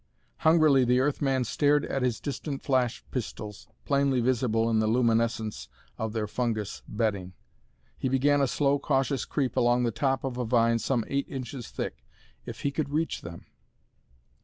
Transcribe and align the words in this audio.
Hungrily 0.37 0.83
the 0.83 0.99
Earth 0.99 1.21
man 1.21 1.43
stared 1.43 1.85
at 1.85 2.01
his 2.01 2.19
distant 2.19 2.63
flash 2.63 3.03
pistols, 3.11 3.67
plainly 3.85 4.19
visible 4.19 4.67
in 4.67 4.79
the 4.79 4.87
luminescence 4.87 5.69
of 5.99 6.11
their 6.11 6.25
fungus 6.25 6.81
bedding. 6.87 7.33
He 7.99 8.09
began 8.09 8.41
a 8.41 8.47
slow, 8.47 8.79
cautious 8.79 9.25
creep 9.25 9.55
along 9.55 9.83
the 9.83 9.91
top 9.91 10.23
of 10.23 10.37
a 10.39 10.43
vine 10.43 10.79
some 10.79 11.05
eight 11.07 11.27
inches 11.29 11.67
thick. 11.69 12.03
If 12.47 12.61
he 12.61 12.71
could 12.71 12.89
reach 12.89 13.21
them.... 13.21 13.45